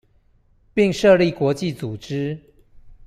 [0.73, 2.39] 並設立國際組織